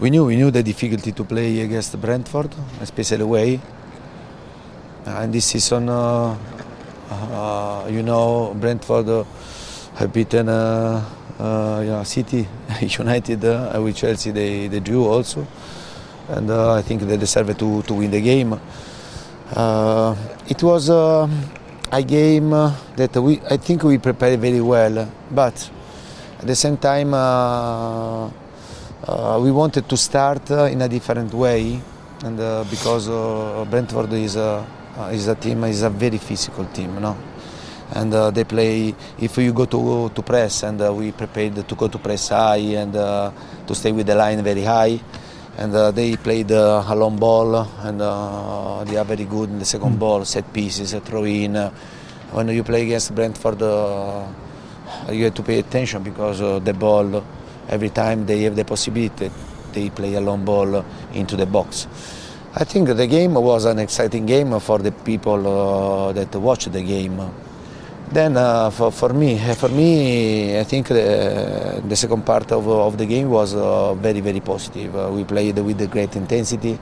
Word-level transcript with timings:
we 0.00 0.10
knew 0.10 0.24
we 0.24 0.36
knew 0.36 0.50
the 0.50 0.62
difficulty 0.62 1.10
to 1.12 1.24
play 1.24 1.60
against 1.60 2.00
Brentford, 2.00 2.54
especially 2.80 3.22
away. 3.22 3.60
And 5.04 5.32
this 5.32 5.46
season, 5.46 5.88
uh, 5.88 6.36
uh, 7.10 7.88
you 7.90 8.02
know, 8.02 8.54
Brentford 8.54 9.08
uh, 9.08 9.24
have 9.96 10.12
beaten 10.12 10.48
uh, 10.48 11.04
uh, 11.38 12.04
City, 12.04 12.46
United, 12.80 13.44
uh, 13.44 13.80
with 13.82 13.96
Chelsea 13.96 14.30
they, 14.30 14.68
they 14.68 14.80
drew 14.80 15.04
also, 15.06 15.46
and 16.28 16.50
uh, 16.50 16.74
I 16.74 16.82
think 16.82 17.02
they 17.02 17.16
deserve 17.16 17.56
to, 17.58 17.82
to 17.82 17.94
win 17.94 18.10
the 18.10 18.20
game. 18.20 18.60
Uh, 19.52 20.14
it 20.46 20.62
was 20.62 20.90
uh, 20.90 21.28
a 21.90 22.02
game 22.02 22.52
uh, 22.52 22.72
that 22.96 23.16
we 23.16 23.40
I 23.50 23.56
think 23.56 23.82
we 23.82 23.98
prepared 23.98 24.38
very 24.38 24.60
well, 24.60 25.10
but 25.30 25.70
at 26.38 26.46
the 26.46 26.54
same 26.54 26.76
time. 26.76 27.14
Uh, 29.08 29.40
we 29.40 29.50
wanted 29.50 29.88
to 29.88 29.96
start 29.96 30.50
uh, 30.50 30.64
in 30.64 30.82
a 30.82 30.88
different 30.88 31.32
way, 31.32 31.80
and 32.24 32.38
uh, 32.38 32.62
because 32.68 33.08
uh, 33.08 33.64
Brentford 33.70 34.12
is 34.12 34.36
a 34.36 34.66
is 35.10 35.28
a 35.28 35.34
team 35.34 35.64
is 35.64 35.80
a 35.80 35.88
very 35.88 36.18
physical 36.18 36.66
team, 36.66 37.00
no? 37.00 37.16
And 37.94 38.12
uh, 38.12 38.30
they 38.30 38.44
play. 38.44 38.94
If 39.18 39.38
you 39.38 39.54
go 39.54 39.64
to 39.64 40.10
to 40.10 40.22
press, 40.22 40.62
and 40.62 40.82
uh, 40.82 40.92
we 40.92 41.12
prepared 41.12 41.66
to 41.66 41.74
go 41.74 41.88
to 41.88 41.96
press 41.96 42.28
high 42.28 42.76
and 42.76 42.94
uh, 42.94 43.32
to 43.66 43.74
stay 43.74 43.92
with 43.92 44.06
the 44.08 44.14
line 44.14 44.44
very 44.44 44.62
high, 44.62 45.00
and 45.56 45.72
they 45.96 46.14
played 46.16 46.50
a 46.50 46.94
long 46.94 47.16
ball, 47.16 47.66
and 47.80 48.02
uh, 48.02 48.84
they 48.84 48.98
are 48.98 49.06
very 49.06 49.24
good 49.24 49.48
in 49.48 49.58
the 49.58 49.64
second 49.64 49.98
ball, 49.98 50.26
set 50.26 50.52
pieces, 50.52 50.92
throw 51.06 51.24
in. 51.24 51.54
When 52.32 52.48
you 52.48 52.62
play 52.62 52.82
against 52.82 53.14
Brentford, 53.14 53.62
uh, 53.62 54.26
you 55.10 55.24
have 55.24 55.34
to 55.34 55.42
pay 55.42 55.60
attention 55.60 56.02
because 56.02 56.42
uh, 56.42 56.58
the 56.58 56.74
ball 56.74 57.24
every 57.68 57.90
time 57.90 58.26
they 58.26 58.42
have 58.42 58.56
the 58.56 58.64
possibility, 58.64 59.30
they 59.72 59.90
play 59.90 60.14
a 60.14 60.20
long 60.20 60.44
ball 60.44 60.84
into 61.12 61.36
the 61.36 61.46
box. 61.46 61.86
I 62.54 62.64
think 62.64 62.88
the 62.88 63.06
game 63.06 63.34
was 63.34 63.66
an 63.66 63.78
exciting 63.78 64.26
game 64.26 64.58
for 64.60 64.78
the 64.78 64.90
people 64.90 65.46
uh, 65.46 66.12
that 66.12 66.34
watch 66.34 66.64
the 66.64 66.82
game. 66.82 67.20
Then 68.10 68.38
uh, 68.38 68.70
for, 68.70 68.90
for 68.90 69.12
me, 69.12 69.36
for 69.54 69.68
me, 69.68 70.58
I 70.58 70.64
think 70.64 70.88
the, 70.88 71.82
the 71.86 71.94
second 71.94 72.24
part 72.24 72.50
of, 72.52 72.66
of 72.66 72.96
the 72.96 73.04
game 73.04 73.28
was 73.28 73.54
uh, 73.54 73.92
very, 73.94 74.20
very 74.20 74.40
positive. 74.40 74.96
Uh, 74.96 75.10
we 75.12 75.24
played 75.24 75.58
with 75.58 75.90
great 75.90 76.16
intensity. 76.16 76.78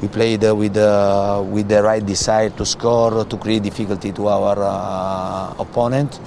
We 0.00 0.08
played 0.08 0.42
with 0.42 0.76
uh, 0.78 1.44
with 1.46 1.68
the 1.68 1.82
right 1.82 2.04
desire 2.04 2.50
to 2.50 2.64
score, 2.64 3.24
to 3.26 3.36
create 3.36 3.62
difficulty 3.62 4.10
to 4.12 4.26
our 4.28 4.56
uh, 4.58 5.54
opponent. 5.62 6.18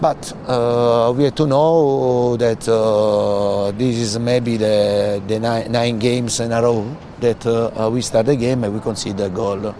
But 0.00 0.32
uh, 0.46 1.12
we 1.16 1.24
have 1.24 1.34
to 1.34 1.46
know 1.46 2.36
that 2.36 2.68
uh, 2.68 3.72
this 3.72 3.96
is 3.96 4.18
maybe 4.18 4.56
the, 4.56 5.20
the 5.26 5.40
nine, 5.40 5.72
nine 5.72 5.98
games 5.98 6.38
in 6.38 6.52
a 6.52 6.62
row 6.62 6.86
that 7.18 7.44
uh, 7.44 7.90
we 7.92 8.00
start 8.02 8.26
the 8.26 8.36
game 8.36 8.62
and 8.62 8.72
we 8.72 8.78
concede 8.78 9.18
a 9.18 9.28
goal. 9.28 9.74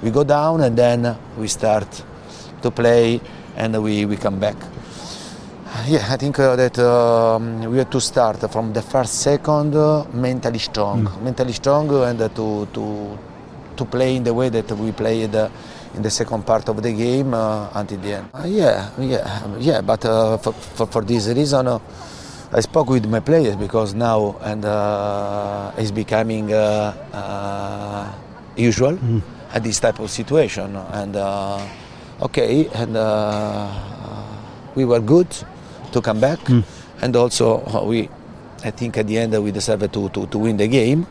We 0.00 0.12
go 0.12 0.22
down 0.22 0.60
and 0.60 0.76
then 0.76 1.18
we 1.36 1.48
start 1.48 2.04
to 2.62 2.70
play 2.70 3.20
and 3.56 3.82
we, 3.82 4.04
we 4.04 4.16
come 4.16 4.38
back. 4.38 4.56
Yeah, 5.88 6.06
I 6.08 6.16
think 6.18 6.38
uh, 6.38 6.54
that 6.54 6.78
um, 6.78 7.64
we 7.68 7.78
have 7.78 7.90
to 7.90 8.00
start 8.00 8.48
from 8.52 8.72
the 8.72 8.82
first 8.82 9.22
second 9.22 9.74
mentally 10.14 10.60
strong, 10.60 11.02
mentally 11.20 11.52
strong 11.52 11.90
and 12.04 12.18
to, 12.36 12.68
to, 12.72 13.18
to 13.76 13.84
play 13.84 14.16
in 14.16 14.24
the 14.24 14.32
way 14.34 14.48
that 14.48 14.70
we 14.72 14.92
played 14.92 15.34
uh, 15.34 15.48
in 15.94 16.02
the 16.02 16.10
second 16.10 16.44
part 16.44 16.68
of 16.68 16.82
the 16.82 16.92
game 16.92 17.34
uh, 17.34 17.68
until 17.74 17.98
the 17.98 18.14
end. 18.14 18.28
Uh, 18.34 18.44
yeah, 18.46 18.90
yeah, 18.98 19.46
yeah. 19.58 19.80
But 19.80 20.04
uh, 20.04 20.36
for, 20.38 20.52
for, 20.52 20.86
for 20.86 21.02
this 21.02 21.28
reason, 21.28 21.66
uh, 21.68 21.78
I 22.52 22.60
spoke 22.60 22.88
with 22.90 23.06
my 23.06 23.20
players 23.20 23.56
because 23.56 23.94
now 23.94 24.36
and 24.42 24.64
uh, 24.64 25.72
it's 25.76 25.90
becoming 25.90 26.52
uh, 26.52 26.94
uh, 27.12 28.12
usual 28.56 28.98
at 29.52 29.62
this 29.62 29.80
type 29.80 29.98
of 29.98 30.10
situation. 30.10 30.76
And 30.76 31.16
uh, 31.16 31.58
okay, 32.22 32.68
and 32.74 32.96
uh, 32.96 33.70
we 34.74 34.84
were 34.84 35.00
good 35.00 35.26
to 35.92 36.00
come 36.00 36.20
back, 36.20 36.38
and 37.02 37.14
also 37.16 37.62
we, 37.86 38.08
I 38.64 38.70
think 38.70 38.96
at 38.98 39.06
the 39.06 39.18
end 39.18 39.34
we 39.42 39.50
deserved 39.52 39.92
to, 39.92 40.08
to, 40.10 40.26
to 40.26 40.38
win 40.38 40.56
the 40.56 40.66
game. 40.68 41.06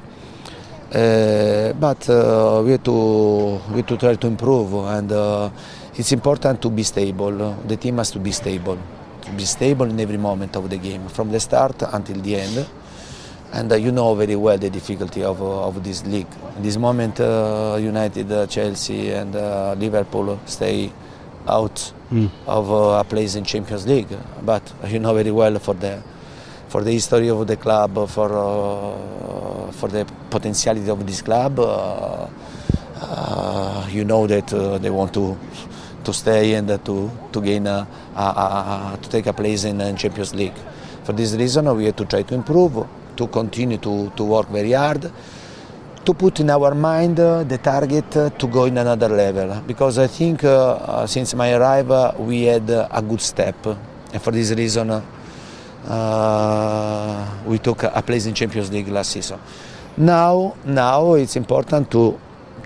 Uh, 0.94 1.74
but 1.74 2.08
uh, 2.08 2.62
we 2.64 2.72
have 2.72 2.84
to 2.84 3.60
we 3.72 3.78
have 3.78 3.88
to 3.88 3.98
try 3.98 4.14
to 4.14 4.28
improve, 4.28 4.74
and 4.76 5.12
uh, 5.12 5.50
it's 5.96 6.12
important 6.12 6.62
to 6.62 6.70
be 6.70 6.84
stable. 6.84 7.58
The 7.66 7.78
team 7.78 7.98
has 7.98 8.12
to 8.12 8.20
be 8.20 8.32
stable, 8.32 8.78
to 9.22 9.32
be 9.32 9.44
stable 9.46 9.86
in 9.90 10.00
every 10.00 10.18
moment 10.18 10.56
of 10.56 10.70
the 10.70 10.78
game, 10.78 11.08
from 11.10 11.32
the 11.32 11.40
start 11.40 11.82
until 11.92 12.22
the 12.22 12.36
end. 12.36 12.68
And 13.54 13.72
uh, 13.72 13.76
you 13.76 13.92
know 13.92 14.14
very 14.14 14.36
well 14.36 14.58
the 14.60 14.70
difficulty 14.70 15.24
of, 15.24 15.42
uh, 15.42 15.68
of 15.68 15.84
this 15.84 16.06
league. 16.06 16.28
In 16.58 16.64
this 16.64 16.78
moment, 16.78 17.20
uh, 17.20 17.78
United, 17.80 18.32
uh, 18.32 18.46
Chelsea, 18.46 19.12
and 19.12 19.36
uh, 19.36 19.74
Liverpool 19.74 20.40
stay 20.46 20.92
out 21.48 21.92
of 22.46 22.72
uh, 22.72 23.00
a 23.00 23.04
place 23.04 23.34
in 23.34 23.44
Champions 23.46 23.88
League. 23.88 24.16
But 24.44 24.72
you 24.88 25.00
know 25.00 25.14
very 25.16 25.32
well 25.32 25.58
for 25.58 25.74
the 25.74 26.04
for 26.68 26.84
the 26.84 26.92
history 26.92 27.30
of 27.30 27.46
the 27.48 27.58
club, 27.58 28.10
for 28.10 28.30
uh, 28.32 29.53
for 29.72 29.90
the 29.90 30.06
potentiality 30.30 30.90
of 30.90 31.06
this 31.06 31.22
club, 31.22 31.60
uh, 31.60 32.28
uh, 33.02 33.88
you 33.90 34.04
know 34.04 34.28
that 34.28 34.54
uh, 34.54 34.78
they 34.78 34.90
want 34.90 35.14
to 35.14 35.38
to 36.04 36.14
stay 36.14 36.54
and 36.56 36.70
uh, 36.70 36.78
to 36.80 37.10
to 37.32 37.42
gain 37.42 37.66
a, 37.68 37.88
a, 38.16 38.22
a, 38.22 39.00
to 39.02 39.10
take 39.10 39.26
a 39.28 39.34
place 39.34 39.64
in, 39.64 39.80
in 39.82 39.96
Champions 39.96 40.34
League. 40.36 40.58
For 41.04 41.14
this 41.14 41.34
reason, 41.34 41.74
we 41.76 41.86
have 41.86 41.96
to 41.98 42.06
try 42.06 42.24
to 42.24 42.34
improve, 42.34 42.86
to 43.16 43.28
continue 43.28 43.78
to, 43.78 44.10
to 44.16 44.24
work 44.24 44.50
very 44.50 44.72
hard, 44.72 45.12
to 46.06 46.14
put 46.14 46.40
in 46.40 46.50
our 46.50 46.74
mind 46.76 47.20
uh, 47.20 47.44
the 47.44 47.58
target 47.58 48.16
uh, 48.18 48.30
to 48.32 48.48
go 48.48 48.66
in 48.66 48.78
another 48.78 49.10
level. 49.10 49.62
Because 49.68 49.98
I 49.98 50.08
think 50.08 50.44
uh, 50.44 50.74
uh, 50.74 51.08
since 51.08 51.34
my 51.36 51.54
arrival, 51.54 52.16
we 52.20 52.44
had 52.44 52.70
uh, 52.70 52.88
a 52.92 53.02
good 53.02 53.22
step, 53.22 53.66
and 53.66 54.22
for 54.22 54.32
this 54.32 54.52
reason. 54.52 55.02
Uh, 55.86 57.28
we 57.46 57.60
took 57.60 57.84
a, 57.84 57.92
a 57.96 58.02
place 58.02 58.26
in 58.26 58.34
Champions 58.34 58.72
League 58.72 58.88
last 58.88 59.12
season. 59.12 59.40
Now, 59.98 60.56
now 60.66 61.14
it's 61.14 61.36
important 61.36 61.92
to 61.92 62.20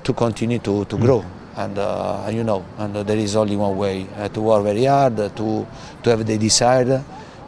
to 0.03 0.13
continue 0.13 0.59
to, 0.59 0.85
to 0.85 0.97
grow, 0.97 1.25
and 1.57 1.77
uh, 1.77 2.29
you 2.31 2.43
know, 2.43 2.63
and 2.77 2.95
uh, 2.95 3.03
there 3.03 3.17
is 3.17 3.35
only 3.35 3.57
one 3.57 3.75
way 3.75 4.07
uh, 4.15 4.29
to 4.29 4.39
work 4.41 4.63
very 4.63 4.85
hard, 4.85 5.19
uh, 5.19 5.29
to 5.29 5.67
to 6.03 6.09
have 6.09 6.25
the 6.25 6.37
desire 6.37 7.03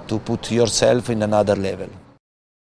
to 0.08 0.20
put 0.20 0.52
yourself 0.52 1.10
in 1.10 1.24
another 1.24 1.56
level. 1.56 1.88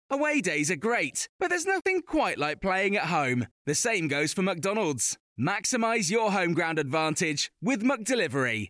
Away 0.09 0.41
days 0.41 0.71
are 0.71 0.75
great, 0.75 1.27
but 1.39 1.49
there's 1.49 1.65
nothing 1.65 2.01
quite 2.01 2.37
like 2.37 2.61
playing 2.61 2.95
at 2.95 3.05
home. 3.05 3.47
The 3.65 3.75
same 3.75 4.07
goes 4.07 4.33
for 4.33 4.41
McDonald's. 4.41 5.17
Maximize 5.39 6.11
your 6.11 6.31
home 6.31 6.53
ground 6.53 6.79
advantage 6.79 7.51
with 7.61 7.83
McDelivery. 7.83 8.69